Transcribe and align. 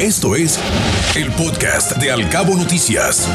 Esto 0.00 0.36
es 0.36 0.60
el 1.16 1.32
podcast 1.32 1.96
de 1.96 2.10
Alcabo 2.10 2.54
Noticias. 2.54 3.26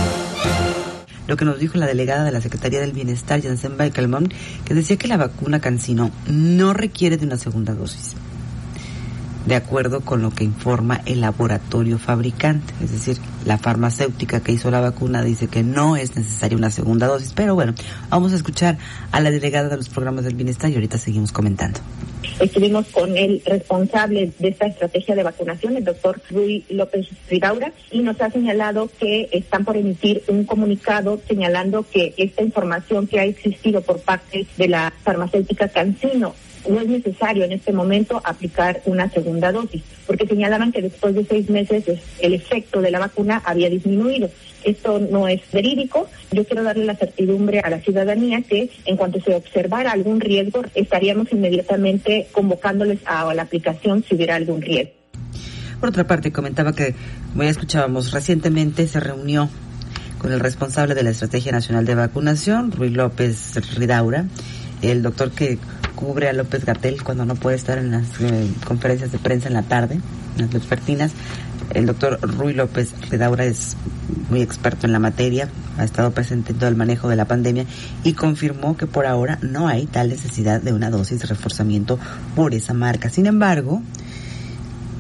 Lo 1.26 1.36
que 1.36 1.44
nos 1.44 1.58
dijo 1.60 1.80
la 1.80 1.88
delegada 1.88 2.24
de 2.24 2.32
la 2.32 2.40
Secretaría 2.40 2.80
del 2.80 2.92
Bienestar, 2.92 3.42
Janssen 3.42 3.78
Baikelman, 3.78 4.32
que 4.64 4.76
decía 4.76 4.96
que 4.96 5.08
la 5.08 5.18
vacuna 5.18 5.60
Cancino 5.60 6.12
no 6.28 6.74
requiere 6.74 7.18
de 7.18 7.26
una 7.26 7.38
segunda 7.38 7.74
dosis 7.74 8.16
de 9.46 9.56
acuerdo 9.56 10.02
con 10.02 10.22
lo 10.22 10.32
que 10.32 10.44
informa 10.44 11.02
el 11.06 11.22
laboratorio 11.22 11.98
fabricante. 11.98 12.74
Es 12.82 12.92
decir, 12.92 13.18
la 13.46 13.58
farmacéutica 13.58 14.42
que 14.42 14.52
hizo 14.52 14.70
la 14.70 14.82
vacuna 14.82 15.24
dice 15.24 15.48
que 15.48 15.64
no 15.64 15.96
es 15.96 16.16
necesaria 16.16 16.58
una 16.58 16.70
segunda 16.70 17.08
dosis. 17.08 17.34
Pero 17.34 17.56
bueno, 17.56 17.74
vamos 18.10 18.34
a 18.34 18.36
escuchar 18.36 18.78
a 19.12 19.20
la 19.20 19.32
delegada 19.32 19.70
de 19.70 19.78
los 19.78 19.90
programas 19.90 20.26
del 20.26 20.36
bienestar 20.36 20.70
y 20.70 20.76
ahorita 20.76 20.98
seguimos 20.98 21.32
comentando. 21.32 21.80
Estuvimos 22.42 22.88
con 22.88 23.16
el 23.16 23.40
responsable 23.46 24.32
de 24.40 24.48
esta 24.48 24.66
estrategia 24.66 25.14
de 25.14 25.22
vacunación, 25.22 25.78
el 25.78 25.84
doctor 25.84 26.20
Rui 26.32 26.66
López 26.70 27.08
Ridaura, 27.30 27.72
y 27.92 28.00
nos 28.00 28.20
ha 28.20 28.32
señalado 28.32 28.90
que 29.00 29.30
están 29.32 29.64
por 29.64 29.78
emitir 29.78 30.24
un 30.28 30.46
comunicado 30.46 31.22
señalando 31.28 31.86
que 31.88 32.16
esta 32.18 32.42
información 32.42 33.06
que 33.06 33.20
ha 33.20 33.26
existido 33.26 33.82
por 33.82 34.00
parte 34.00 34.48
de 34.58 34.68
la 34.68 34.92
farmacéutica 35.04 35.68
Cancino 35.70 36.34
no 36.70 36.80
es 36.80 36.88
necesario 36.88 37.44
en 37.44 37.52
este 37.52 37.72
momento 37.72 38.22
aplicar 38.24 38.82
una 38.86 39.10
segunda 39.10 39.52
dosis, 39.52 39.82
porque 40.06 40.28
señalaban 40.28 40.72
que 40.72 40.82
después 40.82 41.16
de 41.16 41.26
seis 41.26 41.50
meses 41.50 41.84
el 42.20 42.34
efecto 42.34 42.82
de 42.82 42.92
la 42.92 43.00
vacuna 43.00 43.42
había 43.46 43.70
disminuido. 43.70 44.30
Esto 44.64 45.00
no 45.00 45.28
es 45.28 45.42
verídico. 45.52 46.08
Yo 46.32 46.46
quiero 46.46 46.64
darle 46.64 46.86
la 46.86 46.96
certidumbre 46.96 47.60
a 47.60 47.70
la 47.70 47.80
ciudadanía 47.80 48.42
que 48.42 48.70
en 48.86 48.96
cuanto 48.96 49.20
se 49.22 49.34
observara 49.34 49.92
algún 49.92 50.20
riesgo, 50.20 50.62
estaríamos 50.76 51.32
inmediatamente 51.32 52.28
convocándoles 52.32 53.00
a 53.06 53.34
la 53.34 53.42
aplicación 53.42 54.04
si 54.08 54.16
hubiera 54.16 54.36
algún 54.36 54.62
riesgo. 54.62 54.92
Por 55.80 55.90
otra 55.90 56.06
parte, 56.06 56.32
comentaba 56.32 56.74
que, 56.74 56.94
como 57.32 57.44
ya 57.44 57.50
escuchábamos, 57.50 58.12
recientemente 58.12 58.88
se 58.88 59.00
reunió 59.00 59.50
con 60.20 60.32
el 60.32 60.40
responsable 60.40 60.94
de 60.94 61.02
la 61.02 61.10
Estrategia 61.10 61.52
Nacional 61.52 61.86
de 61.86 61.96
Vacunación, 61.96 62.72
Ruy 62.72 62.90
López 62.90 63.56
Ridaura, 63.76 64.28
el 64.84 65.02
doctor 65.02 65.32
que 65.32 65.58
cubre 66.02 66.28
a 66.28 66.34
López 66.34 66.66
Gatel 66.66 67.04
cuando 67.04 67.26
no 67.26 67.36
puede 67.36 67.56
estar 67.56 67.78
en 67.78 67.92
las 67.92 68.20
eh, 68.20 68.50
conferencias 68.66 69.12
de 69.12 69.20
prensa 69.20 69.48
en 69.48 69.54
la 69.54 69.62
tarde, 69.62 70.02
en 70.36 70.42
las 70.42 70.50
vespertinas. 70.50 71.12
El 71.76 71.86
doctor 71.86 72.20
Rui 72.22 72.54
López 72.54 72.94
Redaura 73.10 73.46
es 73.46 73.78
muy 74.30 74.42
experto 74.42 74.88
en 74.88 74.94
la 74.94 75.00
materia, 75.00 75.48
ha 75.78 75.84
estado 75.84 76.12
presente 76.12 76.52
en 76.52 76.58
todo 76.58 76.70
el 76.70 76.76
manejo 76.76 77.08
de 77.08 77.16
la 77.16 77.26
pandemia 77.26 77.66
y 78.04 78.14
confirmó 78.14 78.76
que 78.76 78.88
por 78.88 79.06
ahora 79.06 79.38
no 79.42 79.68
hay 79.68 79.86
tal 79.86 80.10
necesidad 80.10 80.60
de 80.60 80.74
una 80.74 80.90
dosis 80.90 81.20
de 81.20 81.28
reforzamiento 81.28 82.00
por 82.36 82.54
esa 82.56 82.74
marca. 82.74 83.10
Sin 83.10 83.28
embargo, 83.28 83.82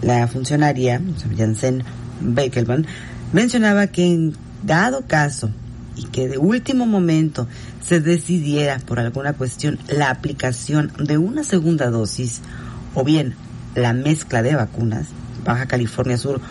la 0.02 0.28
funcionaria, 0.28 1.02
Janssen 1.36 1.84
Bekelman, 2.22 2.86
mencionaba 3.34 3.88
que 3.88 4.06
en 4.06 4.36
dado 4.64 5.08
caso 5.08 5.52
y 5.96 6.06
que 6.06 6.28
de 6.28 6.38
último 6.38 6.86
momento 6.86 7.48
se 7.86 8.00
decidiera 8.00 8.80
por 8.80 9.00
alguna 9.00 9.34
cuestión 9.34 9.80
la 9.88 10.10
aplicación 10.10 10.92
de 10.98 11.18
una 11.18 11.44
segunda 11.44 11.90
dosis 11.90 12.42
o 12.94 13.04
bien 13.04 13.36
la 13.76 13.94
mezcla 13.94 14.42
de 14.42 14.56
vacunas, 14.56 15.08
Baja 15.46 15.66
California 15.66 16.18
Sur 16.18 16.42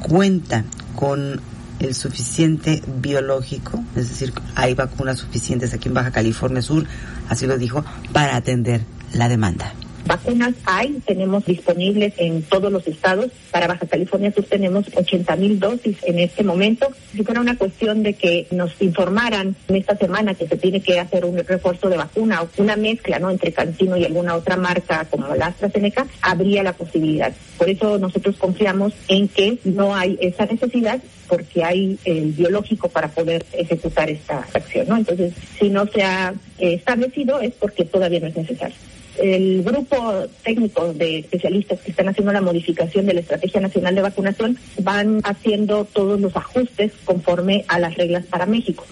cuenta 0.00 0.64
con 0.94 1.40
el 1.78 1.94
suficiente 1.94 2.82
biológico, 3.00 3.82
es 3.94 4.08
decir, 4.08 4.32
hay 4.54 4.74
vacunas 4.74 5.18
suficientes 5.18 5.74
aquí 5.74 5.88
en 5.88 5.94
Baja 5.94 6.10
California 6.10 6.62
Sur, 6.62 6.86
así 7.28 7.46
lo 7.46 7.58
dijo, 7.58 7.84
para 8.12 8.36
atender 8.36 8.82
la 9.12 9.28
demanda. 9.28 9.72
Vacunas 10.06 10.54
hay, 10.64 11.00
tenemos 11.04 11.44
disponibles 11.44 12.14
en 12.18 12.42
todos 12.42 12.70
los 12.70 12.86
estados. 12.86 13.32
Para 13.50 13.66
Baja 13.66 13.86
California 13.86 14.32
Sur 14.32 14.44
tenemos 14.44 14.86
80 14.94 15.34
mil 15.36 15.58
dosis 15.58 15.96
en 16.04 16.20
este 16.20 16.44
momento. 16.44 16.88
Si 17.12 17.24
fuera 17.24 17.40
una 17.40 17.56
cuestión 17.56 18.04
de 18.04 18.14
que 18.14 18.46
nos 18.52 18.80
informaran 18.80 19.56
en 19.66 19.76
esta 19.76 19.96
semana 19.96 20.34
que 20.34 20.46
se 20.46 20.56
tiene 20.56 20.80
que 20.80 21.00
hacer 21.00 21.24
un 21.24 21.36
refuerzo 21.36 21.88
de 21.88 21.96
vacuna 21.96 22.42
o 22.42 22.48
una 22.58 22.76
mezcla 22.76 23.18
¿no? 23.18 23.30
entre 23.30 23.52
Cancino 23.52 23.96
y 23.96 24.04
alguna 24.04 24.36
otra 24.36 24.56
marca 24.56 25.06
como 25.10 25.34
la 25.34 25.46
AstraZeneca, 25.46 26.06
habría 26.22 26.62
la 26.62 26.72
posibilidad. 26.72 27.32
Por 27.58 27.68
eso 27.68 27.98
nosotros 27.98 28.36
confiamos 28.36 28.92
en 29.08 29.26
que 29.26 29.58
no 29.64 29.94
hay 29.94 30.16
esa 30.20 30.46
necesidad 30.46 31.00
porque 31.28 31.64
hay 31.64 31.98
el 32.04 32.32
biológico 32.32 32.88
para 32.88 33.08
poder 33.08 33.44
ejecutar 33.52 34.08
esta 34.08 34.46
acción. 34.54 34.86
¿no? 34.88 34.96
Entonces, 34.96 35.32
si 35.58 35.68
no 35.68 35.84
se 35.88 36.04
ha 36.04 36.32
eh, 36.58 36.74
establecido 36.74 37.40
es 37.40 37.52
porque 37.54 37.84
todavía 37.84 38.20
no 38.20 38.28
es 38.28 38.36
necesario 38.36 38.76
el 39.18 39.62
grupo 39.62 40.26
técnico 40.44 40.92
de 40.92 41.18
especialistas 41.18 41.80
que 41.80 41.90
están 41.90 42.08
haciendo 42.08 42.32
la 42.32 42.40
modificación 42.40 43.06
de 43.06 43.14
la 43.14 43.20
Estrategia 43.20 43.60
Nacional 43.60 43.94
de 43.94 44.02
Vacunación 44.02 44.58
van 44.82 45.20
haciendo 45.24 45.84
todos 45.84 46.20
los 46.20 46.36
ajustes 46.36 46.92
conforme 47.04 47.64
a 47.68 47.78
las 47.78 47.94
reglas 47.96 48.26
para 48.26 48.46
México. 48.46 48.84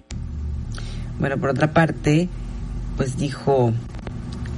Bueno, 1.19 1.39
por 1.39 1.51
otra 1.51 1.73
parte, 1.73 2.29
pues 2.97 3.17
dijo 3.17 3.73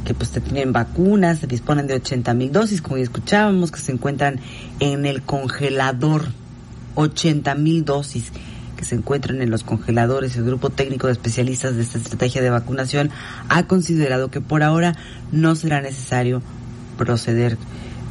que 0.04 0.14
pues 0.14 0.30
tienen 0.30 0.72
vacunas, 0.72 1.40
se 1.40 1.46
disponen 1.46 1.86
de 1.86 1.94
80 1.94 2.32
mil 2.34 2.52
dosis, 2.52 2.80
como 2.80 2.96
ya 2.96 3.02
escuchábamos, 3.02 3.72
que 3.72 3.80
se 3.80 3.92
encuentran 3.92 4.40
en 4.80 5.04
el 5.04 5.22
congelador, 5.22 6.26
80 6.94 7.54
mil 7.56 7.84
dosis 7.84 8.32
que 8.76 8.84
se 8.84 8.94
encuentran 8.94 9.42
en 9.42 9.50
los 9.50 9.64
congeladores. 9.64 10.36
El 10.36 10.44
grupo 10.44 10.70
técnico 10.70 11.06
de 11.06 11.14
especialistas 11.14 11.76
de 11.76 11.82
esta 11.82 11.98
estrategia 11.98 12.42
de 12.42 12.50
vacunación 12.50 13.10
ha 13.48 13.64
considerado 13.64 14.30
que 14.30 14.40
por 14.40 14.62
ahora 14.62 14.94
no 15.32 15.56
será 15.56 15.80
necesario 15.80 16.42
proceder 16.96 17.58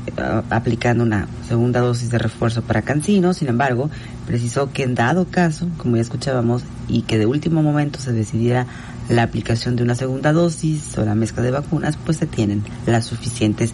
eh, 0.07 0.41
aplicando 0.49 1.03
una 1.03 1.27
segunda 1.47 1.79
dosis 1.79 2.09
de 2.09 2.17
refuerzo 2.17 2.61
para 2.61 2.81
Cancino. 2.81 3.33
Sin 3.33 3.47
embargo, 3.47 3.89
precisó 4.27 4.71
que 4.71 4.83
en 4.83 4.95
dado 4.95 5.25
caso, 5.25 5.67
como 5.77 5.95
ya 5.95 6.01
escuchábamos, 6.01 6.63
y 6.87 7.03
que 7.03 7.17
de 7.17 7.25
último 7.25 7.63
momento 7.63 7.99
se 7.99 8.13
decidiera 8.13 8.67
la 9.09 9.23
aplicación 9.23 9.75
de 9.75 9.83
una 9.83 9.95
segunda 9.95 10.33
dosis 10.33 10.97
o 10.97 11.05
la 11.05 11.15
mezcla 11.15 11.43
de 11.43 11.51
vacunas, 11.51 11.97
pues 11.97 12.17
se 12.17 12.25
tienen 12.25 12.63
las 12.85 13.05
suficientes. 13.05 13.73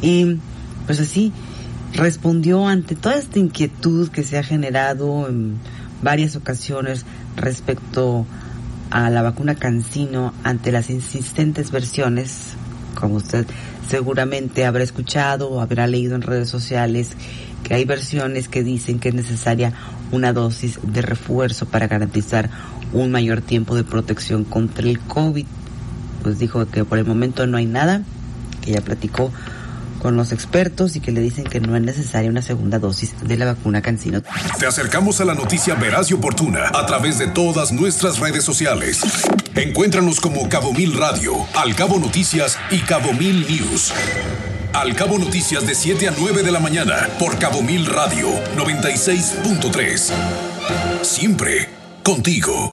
Y 0.00 0.38
pues 0.86 1.00
así 1.00 1.32
respondió 1.94 2.66
ante 2.66 2.94
toda 2.94 3.16
esta 3.16 3.38
inquietud 3.38 4.08
que 4.08 4.24
se 4.24 4.38
ha 4.38 4.42
generado 4.42 5.28
en 5.28 5.56
varias 6.02 6.36
ocasiones 6.36 7.04
respecto 7.36 8.26
a 8.90 9.08
la 9.08 9.22
vacuna 9.22 9.54
Cancino 9.54 10.34
ante 10.44 10.70
las 10.72 10.90
insistentes 10.90 11.70
versiones, 11.70 12.54
como 12.94 13.14
usted 13.14 13.46
seguramente 13.88 14.66
habrá 14.66 14.82
escuchado 14.82 15.50
o 15.50 15.60
habrá 15.60 15.86
leído 15.86 16.14
en 16.14 16.22
redes 16.22 16.48
sociales, 16.48 17.12
que 17.64 17.74
hay 17.74 17.84
versiones 17.84 18.48
que 18.48 18.62
dicen 18.62 18.98
que 18.98 19.08
es 19.08 19.14
necesaria 19.14 19.72
una 20.10 20.32
dosis 20.32 20.78
de 20.82 21.00
refuerzo 21.00 21.66
para 21.66 21.86
garantizar 21.86 22.50
un 22.92 23.10
mayor 23.10 23.40
tiempo 23.40 23.74
de 23.74 23.84
protección 23.84 24.44
contra 24.44 24.86
el 24.86 25.00
COVID. 25.00 25.46
Pues 26.22 26.38
dijo 26.38 26.66
que 26.66 26.84
por 26.84 26.98
el 26.98 27.06
momento 27.06 27.46
no 27.46 27.56
hay 27.56 27.66
nada, 27.66 28.02
que 28.60 28.72
ya 28.72 28.80
platicó 28.80 29.32
con 30.02 30.16
los 30.16 30.32
expertos 30.32 30.96
y 30.96 31.00
que 31.00 31.12
le 31.12 31.20
dicen 31.20 31.44
que 31.44 31.60
no 31.60 31.76
es 31.76 31.82
necesaria 31.82 32.28
una 32.28 32.42
segunda 32.42 32.80
dosis 32.80 33.14
de 33.22 33.36
la 33.36 33.46
vacuna 33.46 33.82
Cancino. 33.82 34.20
Te 34.58 34.66
acercamos 34.66 35.20
a 35.20 35.24
la 35.24 35.34
noticia 35.34 35.76
veraz 35.76 36.10
y 36.10 36.14
oportuna 36.14 36.72
a 36.74 36.84
través 36.86 37.18
de 37.18 37.28
todas 37.28 37.70
nuestras 37.70 38.18
redes 38.18 38.42
sociales. 38.42 39.00
Encuéntranos 39.54 40.20
como 40.20 40.48
Cabo 40.48 40.72
Mil 40.72 40.98
Radio, 40.98 41.34
Al 41.54 41.76
Cabo 41.76 42.00
Noticias 42.00 42.58
y 42.72 42.78
Cabo 42.80 43.12
Mil 43.12 43.46
News. 43.48 43.92
Al 44.72 44.96
Cabo 44.96 45.18
Noticias 45.18 45.66
de 45.66 45.76
7 45.76 46.08
a 46.08 46.14
9 46.18 46.42
de 46.42 46.50
la 46.50 46.58
mañana 46.58 47.08
por 47.20 47.38
Cabo 47.38 47.62
Mil 47.62 47.86
Radio 47.86 48.28
96.3. 48.56 50.10
Siempre 51.02 51.68
contigo. 52.02 52.70